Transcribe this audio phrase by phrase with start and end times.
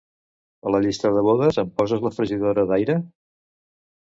[0.69, 2.99] A la llista de bodes em poses la fregidora d'aire?